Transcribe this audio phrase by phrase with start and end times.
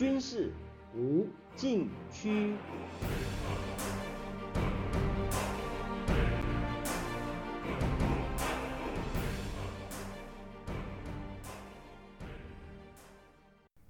[0.00, 0.50] 军事
[0.94, 2.54] 无禁区。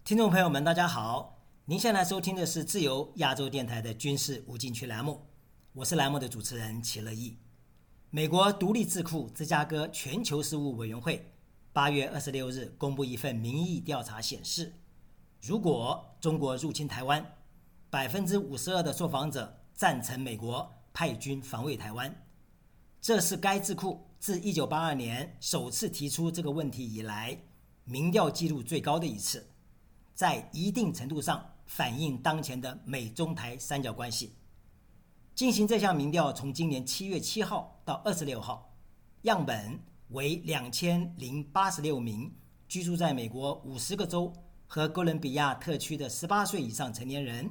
[0.03, 1.39] 听众朋友们，大家好！
[1.65, 5.25] 您现在收听的是自由亚洲电台的军事无禁区栏目，
[5.75, 7.39] 我是栏目的主持人齐乐意。
[8.11, 11.31] 美国独立智库芝加哥全球事务委员会
[11.73, 14.73] 八月二十六日公布一份民意调查显示，
[15.41, 17.25] 如果中国入侵台湾，
[17.89, 22.15] 百分之五十二的受访者赞成美国派军防卫台湾。
[23.01, 27.39] 这是该智库自一九八二年首次提出这个问题以来，
[27.85, 29.49] 民调记录最高的一次。
[30.15, 34.35] 在一定程度上反映当前的美中台三角关系。
[35.35, 38.71] 进行这项民调从今年七月七号到二十六号，
[39.23, 39.81] 样本
[40.11, 42.31] 为两千零八十六名
[42.69, 44.31] 居住在美国五十个州
[44.73, 47.51] 和哥伦比亚特区的十八岁以上成年人，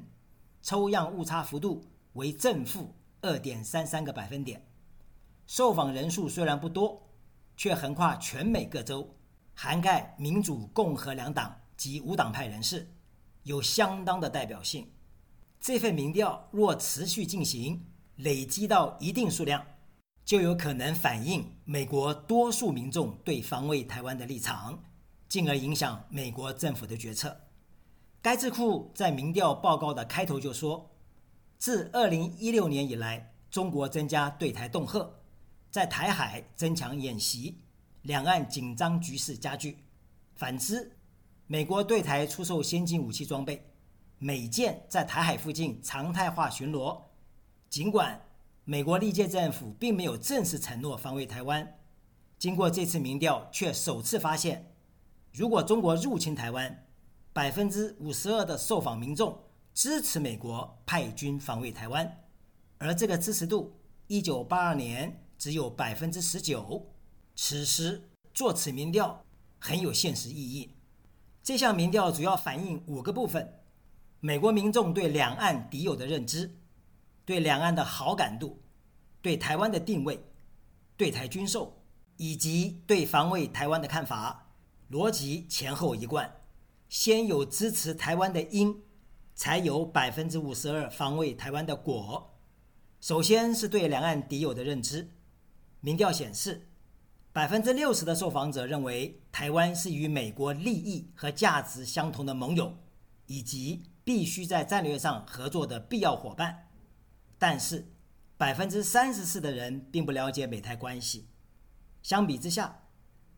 [0.62, 4.66] 抽样误差幅度为正负二点三三个百分点。
[5.46, 7.06] 受访人数虽然不多，
[7.58, 9.14] 却横跨全美各州，
[9.54, 11.54] 涵盖民主、共和两党。
[11.76, 12.86] 及无党派人士
[13.44, 14.86] 有相当的代表性。
[15.62, 17.86] 这份民调若持续进行，
[18.18, 19.66] 累积到一定数量，
[20.26, 24.78] 就有可能反映美国多数民众对防卫台湾的立场，
[25.30, 27.40] 进而影响美国政府的决策。
[28.22, 30.92] 该智库在民调报告的开头就说
[31.58, 35.10] ：“自二零一六年以来，中国增加对台恫吓，
[35.72, 37.62] 在台海增强演习，
[38.02, 39.78] 两岸紧张局势加剧。
[40.36, 40.92] 反之。”
[41.52, 43.66] 美国对台出售先进武器装备，
[44.20, 47.02] 美舰在台海附近常态化巡逻。
[47.72, 48.22] 尽管
[48.66, 51.80] 美国历届政府并没有正式承诺防卫台湾，
[52.38, 54.69] 经过这次民调，却首次发现，
[55.32, 56.86] 如果中国入侵台湾，
[57.32, 59.40] 百分之五十二的受访民众
[59.74, 62.24] 支持美国派军防卫台湾，
[62.80, 66.94] 而这个支持度，一九八二年只有百分之十九。
[67.36, 69.24] 此时做此民调
[69.60, 70.76] 很有现实意义。
[71.42, 73.62] 这项民调主要反映五个部分：
[74.20, 76.60] 美国民众对两岸敌友的认知、
[77.24, 78.62] 对两岸的好感度、
[79.22, 80.22] 对台湾的定位、
[80.98, 81.82] 对台军售
[82.18, 84.48] 以及对防卫台湾的看法。
[84.90, 86.42] 逻辑前后一贯，
[86.88, 88.82] 先有支持台湾的因，
[89.36, 92.36] 才有百分之五十二防卫台湾的果。
[93.00, 95.12] 首先是对两岸敌友的认知，
[95.80, 96.66] 民调显示。
[97.32, 102.76] 百分之六十的受访者认为台湾是与美国利益和价值相同的盟友，
[103.28, 106.68] 以及必须在战略上合作的必要伙伴。
[107.38, 107.88] 但是，
[108.36, 111.28] 百分之三十四的人并不了解美台关系。
[112.02, 112.82] 相比之下，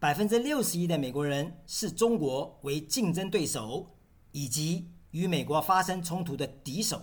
[0.02, 3.96] 百分之六十一的美国人视中国为竞争对手
[4.32, 7.00] 以及与美国发生冲突的敌手，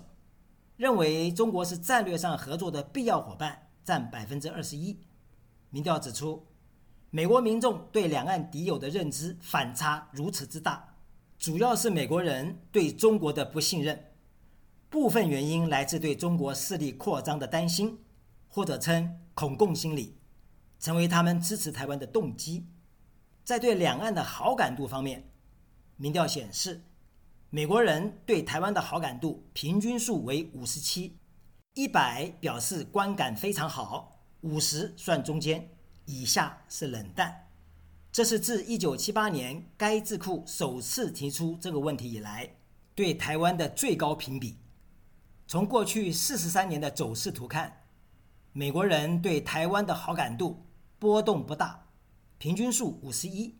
[0.76, 4.98] 认为中国是战略上合作的必要伙伴，占百分之二十一。
[5.70, 6.44] 民调指出。
[7.10, 10.96] 美国民众对两岸敌友的认知反差如此之大，
[11.38, 14.12] 主要是美国人对中国的不信任，
[14.90, 18.00] 部分原因来自对中国势力扩张的担心，
[18.48, 20.18] 或者称恐共心理，
[20.80, 22.66] 成为他们支持台湾的动机。
[23.48, 25.26] 在对两岸的好感度方面，
[25.96, 26.82] 民调显示，
[27.48, 31.16] 美国人对台湾的好感度平均数为五十七，
[31.72, 35.66] 一百表示观感非常好，五十算中间。
[36.04, 37.48] 以下是冷淡，
[38.12, 42.54] 这是自一九七八年该智库首次提出这个问题以来，
[42.94, 44.58] 对台湾的最高评比。
[45.46, 47.84] 从过去四十三年的走势图看，
[48.52, 50.66] 美国人对台湾的好感度
[50.98, 51.87] 波动不大，
[52.38, 53.58] 平均数五十一，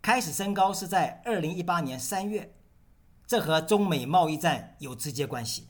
[0.00, 2.54] 开始升高是在二零一八年三月，
[3.26, 5.66] 这和中美贸易战有直接关系。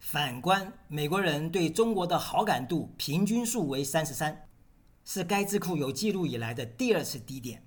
[0.00, 4.44] 反观美国人对中国的好感度平均数为三十三。
[5.04, 7.64] 是该智库有记录以来的第二次低点。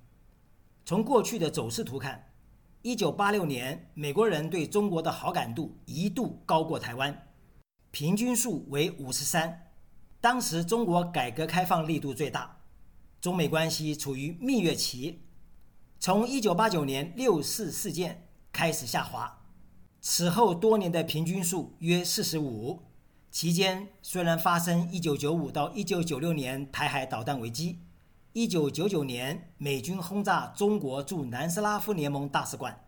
[0.85, 2.31] 从过去的走势图看，
[2.81, 7.27] 一九八六年美国人对中国的好感度一度高过台湾，
[7.89, 9.71] 平均数为五十三。
[10.19, 12.60] 当时中国改革开放力度最大，
[13.21, 15.21] 中美关系处于蜜月期。
[15.99, 19.43] 从一九八九年六四事件开始下滑，
[20.01, 22.81] 此后多年的平均数约四十五。
[23.29, 27.77] 期间虽然发生1995到1996年台海导弹危机
[28.33, 32.83] ，1999年美军轰炸中国驻南斯拉夫联盟大使馆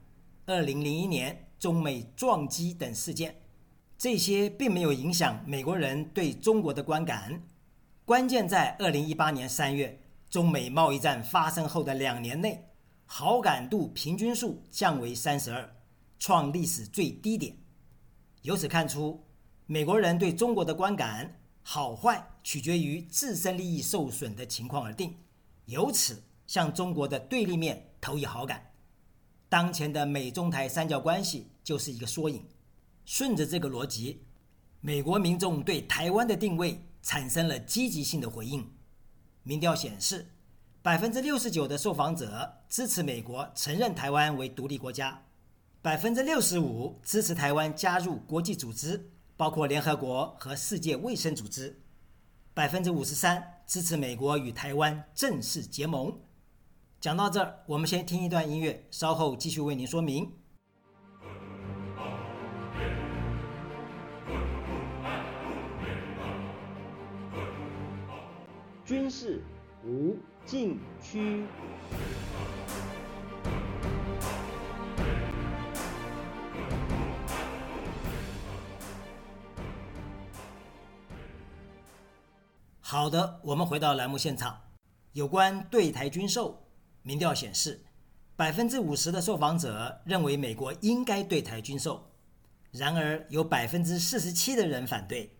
[0.47, 3.35] ，2001年中美撞击等事件，
[3.99, 7.43] 这些并没有影响美国人对中国的观感。
[8.03, 9.99] 关键在2018年3月
[10.33, 12.67] 中美贸易战发生后的两年内，
[13.05, 15.69] 好感度平均数降为32，
[16.17, 17.55] 创历史最低点。
[18.41, 19.23] 由此看出，
[19.67, 25.15] 美国人对中国的观感好坏取决于自身利益受损的情况而定，
[25.65, 28.71] 由此向中国的对立面投以好感。
[29.47, 32.43] 当前的美中台三角关系就是一个缩影。
[33.05, 34.25] 顺着这个逻辑，
[34.81, 38.67] 美国民众对台湾的定位产生了积极性的回应。
[39.43, 40.25] 民调显示，
[40.81, 45.21] 百分之六十九的受访者支持美国承认台湾为独立国家，
[45.81, 51.81] 百分之六十五支持台湾加入国际组织，包括联合国和世界卫生组织，
[52.53, 56.17] 百分之五十三支持美国与台湾正式结盟。
[57.01, 60.31] 讲到这儿，我们先听一段音乐，稍后继续为您说明。
[68.85, 69.41] 军事
[69.85, 71.45] 无禁区。
[82.81, 84.59] 好的，我们回到栏目现场。
[85.13, 86.61] 有关对台军售，
[87.03, 87.85] 民调显示，
[88.35, 92.11] 百分之五十的受访者认为美国应该对台军售，
[92.71, 95.33] 然而有百分之四十七的人反对。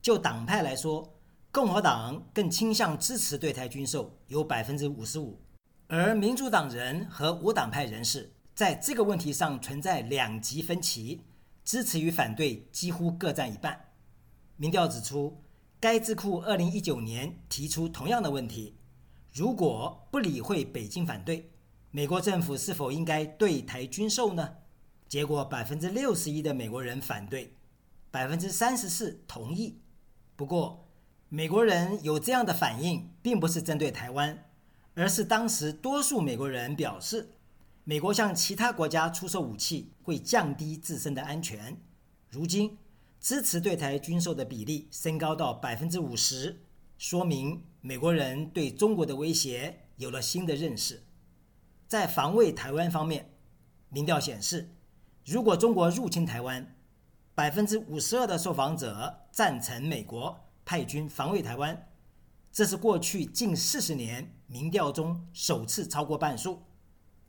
[0.00, 1.17] 就党派来说，
[1.50, 5.40] 共和党更倾向支持对台军售，有百分之五十五，
[5.86, 11.22] 而民主党人和无党派人士在这个问题上存在两极分歧，
[11.64, 13.92] 支持与反对几乎各占一半。
[14.56, 15.42] 民调指出。
[15.80, 18.74] 该智库二零一九年提出同样的问题：
[19.32, 21.52] 如果不理会北京反对，
[21.92, 24.54] 美国政府是否应该对台军售呢？
[25.08, 27.54] 结果百分之六十一的美国人反对，
[28.10, 29.80] 百分之三十四同意。
[30.34, 30.87] 不过，
[31.28, 34.44] 美国人有这样的反应，并不是针对台湾，
[34.94, 37.34] 而是当时多数美国人表示，
[37.84, 41.80] 美国向其他国家出售武器会降低自身的安全。
[42.30, 42.76] 如今。
[43.20, 46.60] 支持对台军售的比例升高到百分之五十，
[46.96, 51.02] 说明美国人对中国的威胁有了新的认识。
[51.88, 53.28] 在防卫台湾方面，
[53.88, 54.70] 民调显示，
[55.26, 56.76] 如果中国入侵台湾，
[57.34, 61.88] 百分之五十二的受访者赞成美国派军防卫台湾，
[62.52, 66.62] 这是过去近四十年民调中首次超过半数。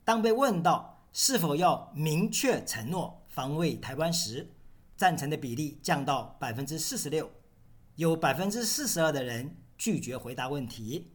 [0.04, 4.50] 当被问到是否要明确承诺防卫台湾时，
[4.94, 7.30] 赞成的比例降到百分之四十六，
[7.94, 11.10] 有百分之四十二的人拒绝回答问题，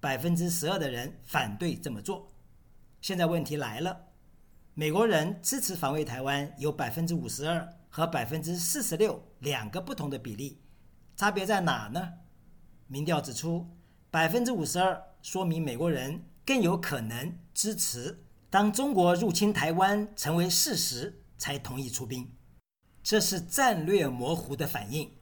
[0.00, 2.30] 百分之十二的人反对这么做。
[3.00, 4.08] 现在问题来了，
[4.74, 10.60] 美国人支持防卫台湾有百分之五十二和百分之四十六两个不同的比例，
[11.20, 12.14] 差别在哪呢？
[12.86, 13.66] 民调指出，
[14.10, 22.26] 百分之五十二说明美国人更有可能支持当中国入侵台湾成为事实才同意出兵。
[23.02, 25.12] 这是战略模糊的反应，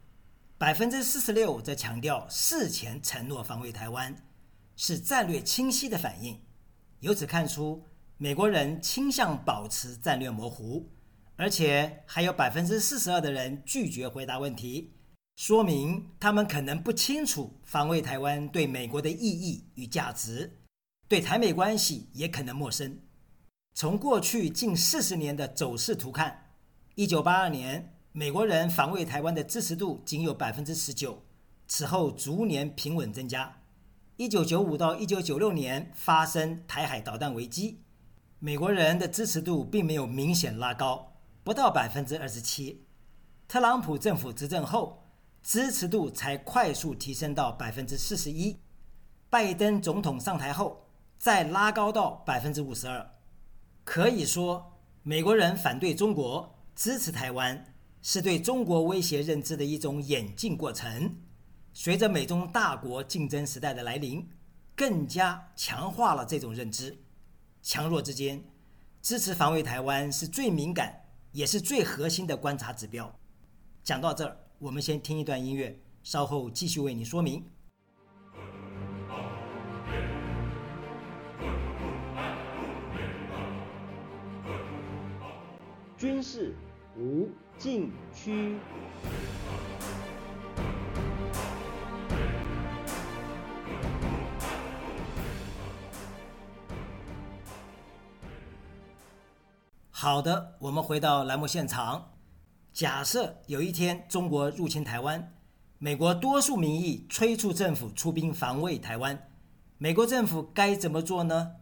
[0.57, 4.15] 百分之四十六则强调事前承诺防卫台湾，
[4.77, 6.41] 是战略清晰的反应。
[7.01, 7.83] 由此看出，
[8.19, 10.89] 美国人倾向保持战略模糊，
[11.35, 14.93] 而且还有百分之四十二的人拒绝回答问题，
[15.39, 20.59] 说明他们可能不清楚防卫台湾对美国的意义与价值，
[21.07, 22.99] 对台美关系也可能陌生。
[23.73, 26.51] 从过去近四十年的走势图看。
[26.97, 31.23] 一九八二年，美国人防卫台湾的支持度仅有百分之十九，
[31.69, 33.61] 此后逐年平稳增加。
[34.17, 37.81] 一九九五到一九九六年发生台海导弹危机，
[38.41, 41.13] 美国人的支持度并没有明显拉高，
[41.45, 42.85] 不到百分之二十七。
[43.47, 45.05] 特朗普政府执政后，
[45.43, 48.59] 支持度才快速提升到百分之四十一。
[49.31, 50.87] 拜登总统上台后，
[51.19, 53.11] 再拉高到百分之五十二。
[53.85, 56.55] 可以说，美国人反对中国。
[56.75, 61.17] 支持台湾是对中国威胁认知的一种演进过程。
[61.73, 64.25] 随着美中大国竞争时代的来临，
[64.77, 66.97] 更加强化了这种认知。
[67.63, 68.41] 强弱之间，
[69.03, 71.03] 支持防卫台湾是最敏感
[71.33, 73.13] 也是最核心的观察指标。
[73.83, 77.45] 讲到这儿，我们先听一段音乐，稍后继续为你说明。
[85.97, 86.57] 军事。
[86.97, 88.59] 无禁区。
[99.93, 102.18] 好的，我们回到栏目现场。
[102.79, 105.35] 假设有一天中国入侵台湾，
[105.79, 109.29] 美国多数民意催促政府出兵防卫台湾，
[109.79, 111.57] 美国政府该怎么做呢？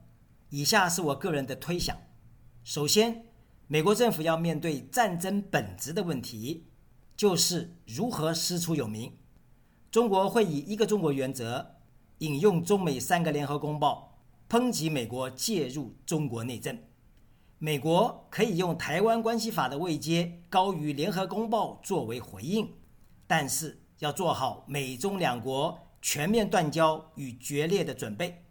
[0.50, 1.96] 以下是我个人的推想：
[2.64, 3.25] 首先。
[3.66, 6.66] 美国政府要面对战争本质的问题，
[7.16, 9.11] 就是如何师出有名。
[9.90, 11.76] 中国会以一个中国原则，
[12.18, 14.18] 引用中美三个联合公报，
[14.50, 16.78] 抨击美国介入中国内政。
[17.58, 22.70] 美国可以用《台湾关系法》的位阶高于联合公报作为回应，
[23.26, 28.44] 但是要做好美中两国全面断交与决裂的准备，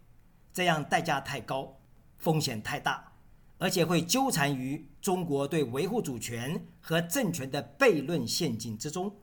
[0.52, 1.78] 这样代价太高，
[2.18, 3.12] 风险太大，
[3.58, 9.14] 而且会纠缠于中国对维护主权和政权的悖论陷阱之中。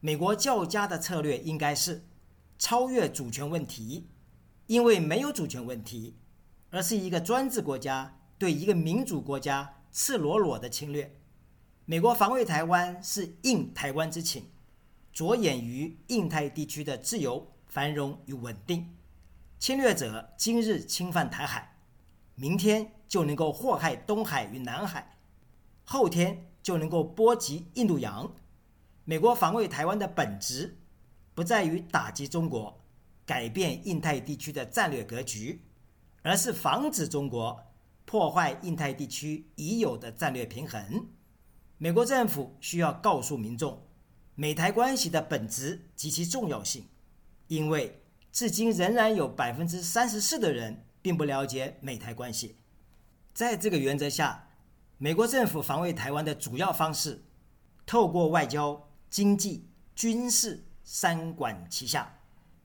[0.00, 2.04] 美国较佳的策略应该是
[2.58, 4.08] 超越主权问题，
[4.66, 6.16] 因为没有主权问题，
[6.70, 11.14] 而是一个专制国家对一个民主国家赤裸裸的侵略。
[11.84, 14.50] 美国防卫台湾是应台湾之请，
[15.12, 18.96] 着眼于印太地区的自由、繁荣与稳定。
[19.58, 21.76] 侵略者今日侵犯台海，
[22.34, 25.16] 明天就能够祸害东海与南海，
[25.84, 28.34] 后天就能够波及印度洋。
[29.04, 30.78] 美国防卫台湾的本质，
[31.34, 32.80] 不在于打击中国、
[33.26, 35.60] 改变印太地区的战略格局，
[36.22, 37.62] 而是防止中国
[38.04, 41.08] 破坏印太地区已有的战略平衡。
[41.78, 43.86] 美国政府需要告诉民众，
[44.34, 46.86] 美台关系的本质及其重要性，
[47.48, 52.56] 因为至今仍然有百分之三十四的人并不了解美台关系。
[53.32, 54.48] 在这个原则下，
[54.98, 57.24] 美国政府防卫台湾的主要方式，
[57.84, 58.88] 透过外交。
[59.10, 62.18] 经济、军事三管齐下，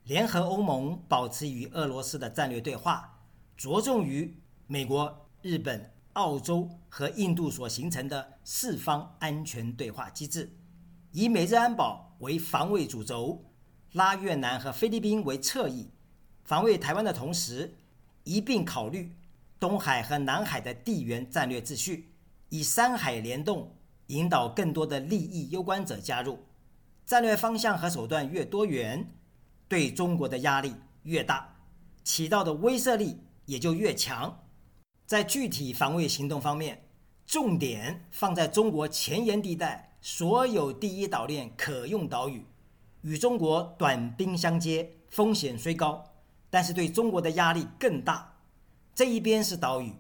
[0.05, 3.19] 联合欧盟保持与俄罗斯的战略对话，
[3.55, 10.51] 着重于美国、日本、澳洲和印度所形成的四方安全对话机制，
[11.11, 13.43] 以美日安保为防卫主轴，
[13.93, 15.89] 拉越南和菲律宾为侧翼，
[16.43, 17.77] 防卫台湾的同时，
[18.23, 19.15] 一并考虑
[19.59, 22.11] 东海和南海的地缘战略秩序，
[22.49, 23.75] 以三海联动。
[24.07, 26.39] 引导更多的利益攸关者加入，
[27.05, 29.07] 战略方向和手段越多元，
[29.67, 31.55] 对中国的压力越大，
[32.03, 34.48] 起到的威慑力也就越强。
[35.09, 36.83] 在具体防卫行动方面，
[37.25, 42.45] 重点放在中国前沿地带所有第一岛链可用岛屿，
[43.01, 46.05] 与中国短兵相接，风险虽高，
[46.51, 48.35] 但是对中国的压力更大。
[48.93, 49.95] 这一边是岛屿。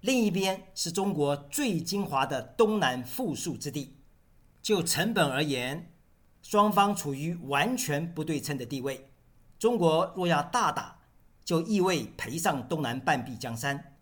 [0.00, 3.94] 另一边是中国最精华的东南富庶之地，
[4.60, 5.92] 就成本而言，
[6.42, 9.08] 双方处于完全不对称的地位。
[9.56, 10.98] 中国若要大打，
[11.44, 13.94] 就意味赔上东南半壁江山。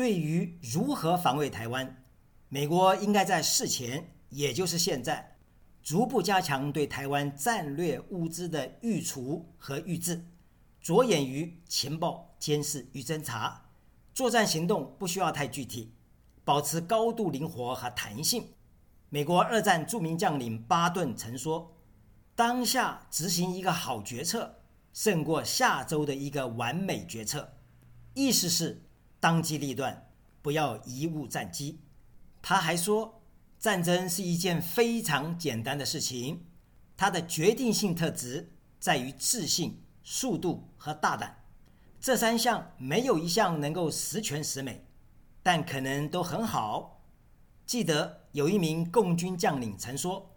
[0.00, 2.02] 对于如何防卫台湾，
[2.48, 5.36] 美国应该在事前，也就是现在，
[5.82, 10.24] 逐步加强对台湾战略物资的预储和预置，
[10.80, 13.68] 着眼于情报监视与侦查。
[14.14, 15.92] 作战行动不需要太具体，
[16.46, 18.42] 保持高度灵活和弹性。
[19.10, 21.76] 美国二战著名将领巴顿曾说
[22.34, 24.60] ：“当下执行一个好决策，
[24.94, 27.52] 胜过下周的一个完美决策。”
[28.14, 28.82] 意思是
[29.20, 30.10] 当机立断，
[30.42, 31.78] 不要贻误战机。
[32.42, 33.22] 他还说
[33.60, 36.46] ：“战争是一件非常简单的事情，
[36.96, 41.44] 它的决定性特质在于自信、速度和大胆。”
[42.00, 44.86] 这三项没有一项能够十全十美，
[45.42, 47.02] 但可能都很好。
[47.66, 50.34] 记得有一名共军将领曾说，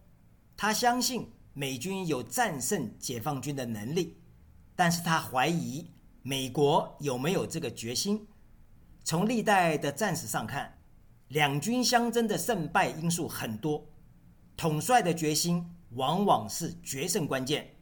[0.58, 4.18] 他相信美军有战胜解放军的能力，
[4.76, 5.90] 但是他怀疑
[6.22, 8.28] 美国有没有这个决心。
[9.04, 10.78] 从历代的战史上看，
[11.28, 13.86] 两军相争的胜败因素很多，
[14.56, 17.76] 统帅的决心往往是决胜关键。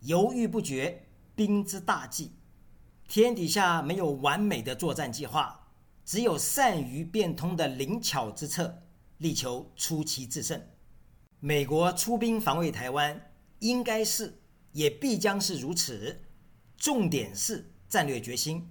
[0.00, 2.32] 犹豫不决，兵之大忌。
[3.06, 5.68] 天底下没有完美的作战计划，
[6.04, 8.82] 只有善于变通的灵巧之策，
[9.18, 10.60] 力求出奇制胜。
[11.40, 14.40] 美国出兵防卫台湾，应该是，
[14.72, 16.22] 也必将是如此。
[16.76, 18.68] 重点是战略决心，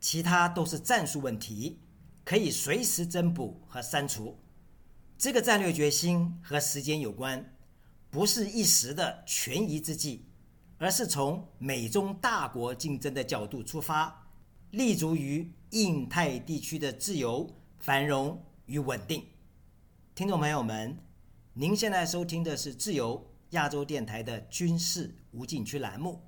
[0.00, 1.78] 其他都是战术问题，
[2.24, 4.38] 可以随时增补和删除。
[5.18, 7.56] 这个战略决心和时间有关，
[8.10, 10.26] 不是一时的权宜之计。
[10.82, 14.26] 而是从美中大国竞争的角度出发，
[14.70, 19.22] 立足于印太地区的自由、繁荣与稳定。
[20.14, 20.96] 听众朋友们，
[21.52, 26.22] 您现在收听的是自由亚洲电台的军事无禁区栏目，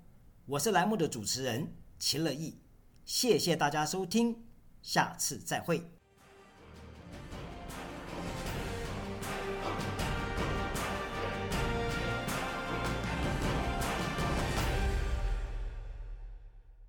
[0.44, 2.54] 我是栏目的主持人秦乐意，
[3.04, 4.44] 谢谢大家收听，
[4.82, 6.01] 下次再会。